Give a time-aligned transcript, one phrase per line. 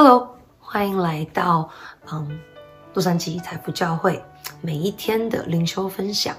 [0.00, 0.28] Hello，
[0.60, 1.68] 欢迎来到
[2.12, 2.40] 嗯
[2.94, 4.24] 洛杉矶财富教会
[4.60, 6.36] 每一天的灵修分享。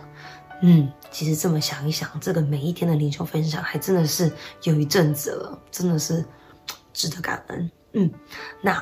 [0.61, 4.31] 嗯，其实这么想一想，这个每一天的灵修分享还真的是
[4.63, 6.23] 有一阵子了，真的是
[6.93, 7.69] 值得感恩。
[7.91, 8.09] 嗯，
[8.61, 8.81] 那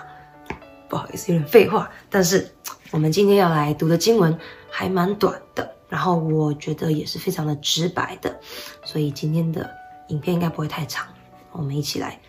[0.88, 2.48] 不好意思，有点废话，但是
[2.92, 4.38] 我们今天要来读的经文
[4.70, 8.40] 还蛮短的，然后我觉得也是非常的直白的，
[8.86, 9.68] 所以今天的
[10.10, 11.08] 影片应该不会太长，
[11.52, 12.22] 我们一起来。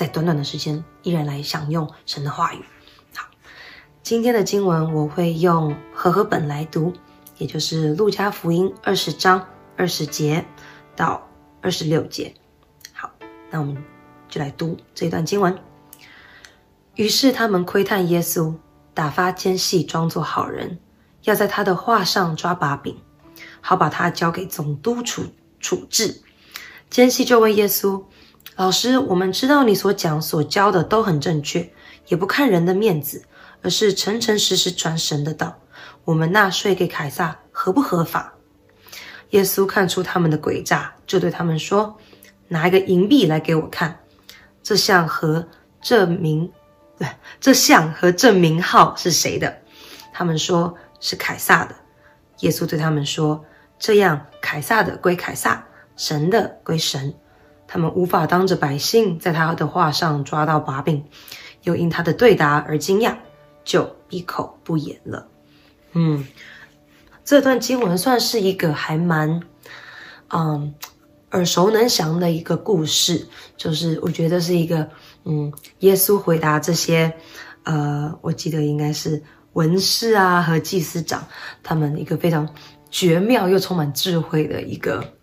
[0.00, 2.64] 在短短的时间，依然来享用神的话语。
[3.14, 3.26] 好，
[4.02, 6.94] 今天的经文我会用和合本来读，
[7.36, 9.46] 也就是路加福音二十章
[9.76, 10.42] 二十节
[10.96, 11.28] 到
[11.60, 12.32] 二十六节。
[12.94, 13.12] 好，
[13.50, 13.76] 那我们
[14.26, 15.58] 就来读这一段经文。
[16.94, 18.54] 于是他们窥探耶稣，
[18.94, 20.78] 打发奸细装作好人，
[21.24, 22.96] 要在他的话上抓把柄，
[23.60, 25.24] 好把他交给总督处
[25.60, 26.22] 处置。
[26.88, 28.02] 奸细就问耶稣。
[28.56, 31.72] 老师，我们知道你所讲所教的都很正确，
[32.08, 33.24] 也不看人的面子，
[33.62, 35.58] 而是诚诚实实传神的道。
[36.04, 38.34] 我们纳税给凯撒合不合法？
[39.30, 41.96] 耶稣看出他们的诡诈，就对他们说
[42.48, 44.00] ：“拿一个银币来给我看，
[44.62, 45.46] 这像和
[45.80, 46.50] 这名，
[46.98, 47.08] 对，
[47.40, 49.56] 这像和这名号是谁的？”
[50.12, 51.74] 他们说是凯撒的。
[52.40, 53.44] 耶稣对他们说
[53.78, 55.64] ：“这样，凯撒的归凯撒，
[55.96, 57.14] 神的归神。”
[57.72, 61.04] 他们无法当着百姓在他的话上抓到把柄，
[61.62, 63.14] 又因他的对答而惊讶，
[63.62, 65.28] 就闭口不言了。
[65.92, 66.26] 嗯，
[67.24, 69.40] 这段经文算是一个还蛮，
[70.30, 70.74] 嗯，
[71.30, 74.90] 耳熟能详的一个故事，就是我觉得是一个，
[75.22, 77.14] 嗯，耶稣回答这些，
[77.62, 81.24] 呃，我记得应该是文士啊和祭司长
[81.62, 82.52] 他们一个非常
[82.90, 85.14] 绝妙又充满智慧的一个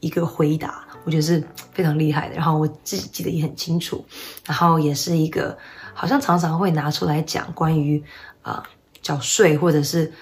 [0.00, 0.85] 一个回答。
[1.06, 1.40] 我觉得是
[1.72, 4.04] 非常厉害的，然后我自己记得也很清楚，
[4.44, 5.56] 然后也是一个
[5.94, 8.02] 好像常常会拿出来讲关于
[8.42, 8.62] 啊、呃、
[9.00, 10.12] 缴税或者是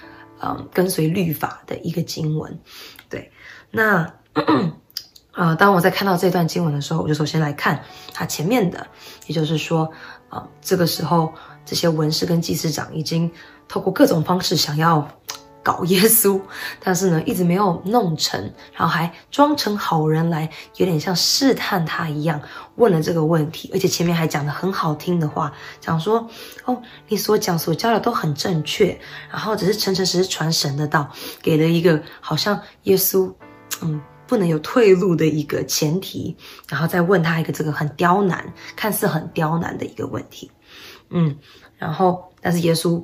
[0.43, 2.59] 嗯、跟随律法的一个经文。
[3.09, 3.33] 对，
[3.71, 4.13] 那
[5.33, 8.87] 呃当我在看到这段经文的时候，我就首先来看它前面的，
[9.27, 9.91] 也就是说
[10.29, 11.33] 啊、呃、这个时候
[11.65, 13.33] 这些文士跟祭司长已经
[13.67, 15.09] 透过各种方式想要。
[15.65, 16.39] 搞耶稣，
[16.79, 18.39] 但是呢，一直没有弄成，
[18.75, 22.39] 然后还装成好人来，有点像试探他一样，
[22.77, 26.29] 问了这个问题，而且前面还讲的很好听的话，讲说，
[26.67, 31.11] 哦，你所讲所教的都很正确，然后只是诚诚实实传神的道，
[31.41, 33.33] 给了一个好像耶稣，
[33.81, 36.37] 嗯，不能有退路的一个前提，
[36.69, 40.51] 然后再问他一个这个很刁难，看似很刁难的一个问题，
[41.09, 41.39] 嗯，
[41.79, 43.03] 然后但是耶稣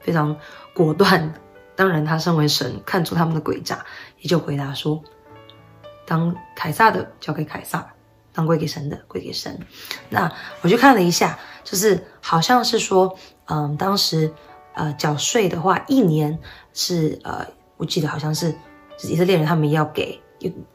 [0.00, 0.34] 非常
[0.74, 1.34] 果断。
[1.76, 3.84] 当然，他身为神，看出他们的诡诈，
[4.20, 5.02] 也就回答说
[6.06, 7.92] ：“当凯撒的交给凯撒，
[8.32, 9.58] 当归给神的归给神。”
[10.08, 14.32] 那我去看了一下，就是好像是说，嗯，当时
[14.74, 16.38] 呃缴税的话，一年
[16.72, 17.44] 是呃，
[17.76, 18.54] 我记得好像是
[19.02, 20.22] 以色列人他们要给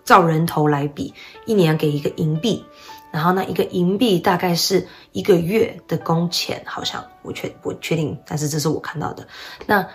[0.04, 1.14] 照人头来比，
[1.46, 2.66] 一年给一个银币，
[3.10, 9.26] 然后那一个银币大概是一个月的工钱，好像我确我确定，但是这是我看到的
[9.66, 9.88] 那。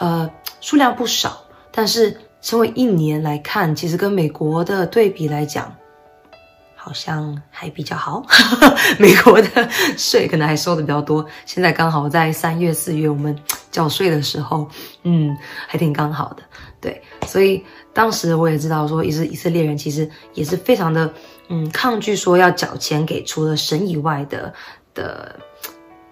[0.00, 0.28] 呃，
[0.62, 5.70] 数量不少，但是成为一年来看，其实跟美国的对比来讲，
[6.74, 8.24] 好像还比较好。
[8.98, 9.68] 美国的
[9.98, 11.24] 税可能还收的比较多。
[11.44, 13.38] 现在刚好在三月、四月我们
[13.70, 14.66] 缴税的时候，
[15.02, 15.36] 嗯，
[15.68, 16.42] 还挺刚好的。
[16.80, 17.62] 对，所以
[17.92, 21.12] 当时我也知道说，以色以色列人其实也是非常的，
[21.50, 24.54] 嗯，抗拒说要缴钱给除了神以外的
[24.94, 25.36] 的。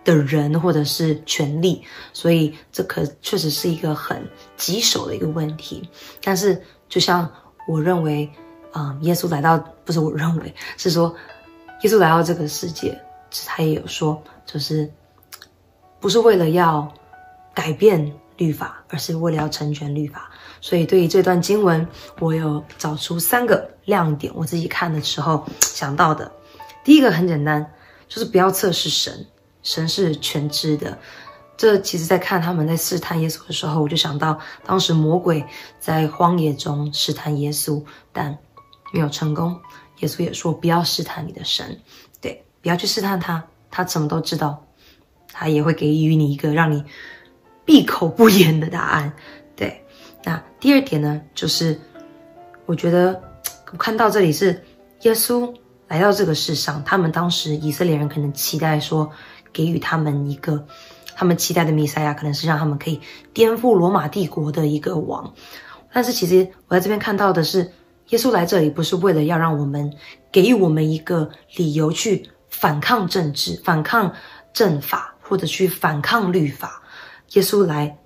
[0.05, 1.83] 的人或者是权利，
[2.13, 4.23] 所以这可确实是一个很
[4.57, 5.89] 棘手的一个问题。
[6.23, 7.31] 但是，就像
[7.67, 8.31] 我认为，
[8.73, 11.15] 嗯，耶稣来到，不是我认为，是说
[11.83, 12.99] 耶稣来到这个世界，
[13.47, 14.91] 他也有说，就是
[16.01, 16.91] 不是为了要
[17.53, 20.31] 改变律法，而是为了要成全律法。
[20.61, 21.87] 所以，对于这段经文，
[22.19, 26.33] 我有找出三个亮点，我自己看的时候想到的。
[26.83, 27.73] 第一个很简单，
[28.09, 29.27] 就是不要测试神。
[29.63, 30.99] 神是全知的，
[31.57, 35.45] 这其实，在看他们在试探耶稣的时候，我就想到当时魔鬼
[35.81, 37.83] 在荒野中试探耶稣，
[38.13, 38.39] 但
[38.93, 39.59] 没有成功。
[39.99, 41.81] 耶稣也说：“不要试探你的神，
[42.21, 44.65] 对，不要去试探他，他什么都知道，
[45.33, 46.85] 他也会给予你一个让你
[47.65, 49.13] 闭口不言的答案。”
[49.57, 49.85] 对，
[50.23, 51.77] 那第二点呢，就是
[52.65, 53.21] 我觉得
[53.73, 54.63] 我看到这里是
[55.01, 55.53] 耶稣
[55.89, 59.11] 来到这个世上，他们当时以色列人可能期待说。
[59.53, 60.67] 给予他们一个
[61.15, 63.01] 他们期待的弥赛亚，可能是让他们可以
[63.33, 65.35] 颠覆罗马帝国的一个王。
[65.93, 67.73] 但是其实我在这边看到的是，
[68.11, 69.93] 耶稣来这里不是为了要让我们
[70.31, 74.15] 给予我们一个理由去反抗政治、反抗
[74.53, 76.83] 政法或者去反抗律法，
[77.33, 77.97] 耶稣来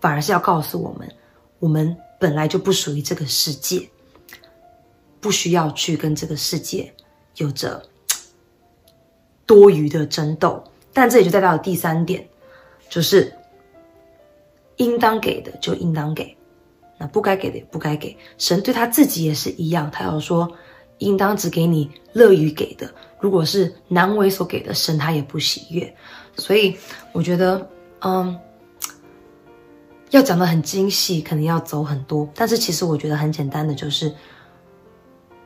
[0.00, 1.08] 反而是要告诉我们，
[1.58, 3.88] 我们本来就不属于这个世界，
[5.20, 6.92] 不需要去跟这个世界
[7.36, 7.82] 有着
[9.46, 10.62] 多余的争斗。
[10.98, 12.28] 但这里就带到了第三点，
[12.88, 13.32] 就是
[14.76, 16.36] 应当给的就应当给，
[16.98, 18.16] 那不该给的也不该给。
[18.36, 20.50] 神对他自己也是一样，他要说。
[21.00, 25.94] 应当只给你乐于给的，如果是难为所给的，神他也不喜悦。
[26.36, 26.76] 所以
[27.12, 27.70] 我觉得，
[28.00, 28.36] 嗯，
[30.10, 32.28] 要讲的很精细，可能要走很多。
[32.34, 34.12] 但是其实我觉得很简单的，就是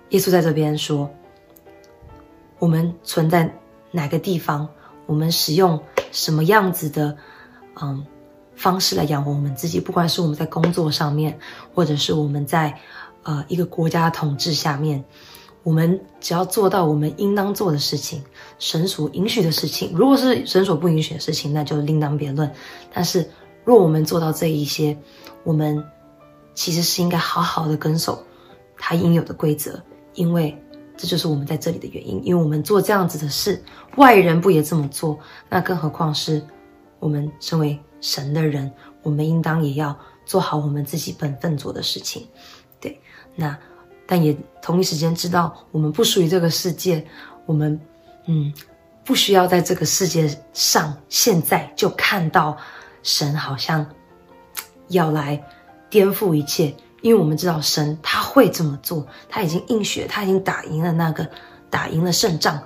[0.08, 1.06] 耶稣在这边说，
[2.58, 3.54] 我们存在
[3.90, 4.66] 哪个地方，
[5.12, 5.78] 我们使用
[6.10, 7.14] 什么样子的，
[7.82, 8.06] 嗯，
[8.56, 11.38] 方式来养活我们自己，不管是我们在工作上面，
[11.74, 12.80] 或者是我们在
[13.22, 15.04] 呃一个国家统治下面。
[15.64, 18.24] 我们只要做到我们应当做的事情，
[18.58, 19.92] 神所允许的事情。
[19.94, 22.50] 如果是神所不允许的事情，那就另当别论。
[22.92, 23.28] 但是，
[23.64, 24.96] 若我们做到这一些，
[25.44, 25.84] 我们
[26.54, 28.24] 其实是应该好好的遵守
[28.78, 29.80] 他应有的规则，
[30.14, 30.56] 因为
[30.96, 32.24] 这就是我们在这里的原因。
[32.24, 33.62] 因为我们做这样子的事，
[33.96, 35.18] 外人不也这么做？
[35.48, 36.42] 那更何况是
[36.98, 38.70] 我们身为神的人，
[39.02, 42.26] 我们应当也要做好我们自己本分做的事情。
[42.80, 43.00] 对，
[43.34, 43.58] 那。
[44.04, 47.02] 但也同一时间知道，我们不属于这个世界，
[47.46, 47.80] 我们，
[48.26, 48.52] 嗯，
[49.04, 52.54] 不需要在这个世界上现在就看到
[53.02, 53.86] 神好像
[54.88, 55.42] 要来
[55.88, 61.28] 颠覆一切，因为我们知道神他会这么做，他已经应许，他已经打赢了那个
[61.68, 62.62] 打赢了胜仗，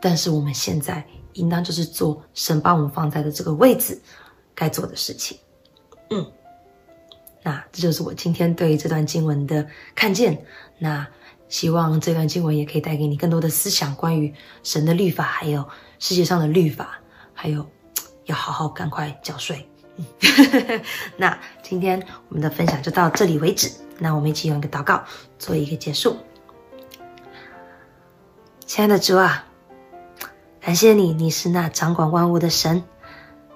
[0.00, 4.00] 但是我们现在应当就是做神把我们放在的这个位置
[4.54, 5.38] 该做的事情，
[6.10, 6.30] 嗯。
[7.42, 10.44] 那这就是我今天对这段经文的看见。
[10.78, 11.06] 那
[11.48, 15.66] 希望这段经文也可以带给你更多的思想，关于神的律法，还有
[15.98, 17.00] 世界上的律法，
[17.32, 17.66] 还有
[18.26, 19.66] 要好好赶快缴税。
[21.16, 23.70] 那今天我们的分享就到这里为止。
[23.98, 25.02] 那我们一起用一个祷告
[25.38, 26.16] 做一个结束。
[28.66, 29.44] 亲爱的主啊，
[30.60, 32.82] 感谢你，你是那掌管万物的神，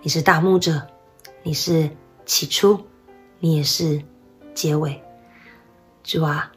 [0.03, 0.87] 你是大牧者，
[1.43, 1.91] 你是
[2.27, 2.85] 起初。
[3.41, 4.03] 你也是
[4.55, 5.03] 结尾，
[6.03, 6.51] 主啊，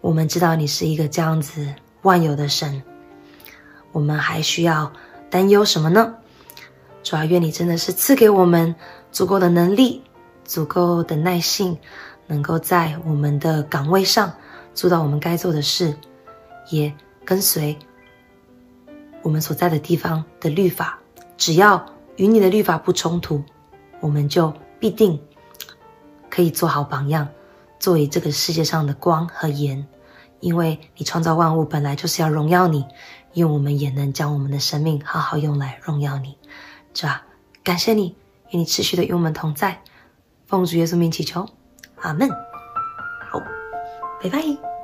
[0.00, 2.82] 我们知道你是一个这样子万有的神，
[3.92, 4.92] 我们还需要
[5.30, 6.16] 担忧什么呢？
[7.04, 8.74] 主啊，愿你真的是赐给我们
[9.16, 10.02] 足够的能力、
[10.44, 11.74] 足够的耐性，
[12.26, 14.30] 能够在我们的岗位上
[14.74, 15.96] 做到我们该做的事，
[16.68, 16.92] 也
[17.24, 17.74] 跟随
[19.22, 20.98] 我们所在的地方的律法。
[21.38, 21.82] 只要
[22.16, 23.42] 与你的律法不冲突，
[24.00, 25.18] 我们就必定。
[26.28, 27.26] 可以做好榜样，
[27.78, 29.88] 作为这个世界上的光和盐，
[30.40, 32.84] 因为你创造万物本来就是要荣耀你，
[33.32, 36.36] 因为我们也能将我们的生命好好用来荣耀你，
[36.92, 37.22] 是吧？
[37.64, 38.14] 感谢你，
[38.50, 39.80] 愿你持续的与我们同在，
[40.46, 41.48] 奉主耶稣名祈求，
[41.96, 42.28] 阿门。
[43.30, 43.40] 好，
[44.22, 44.75] 拜拜。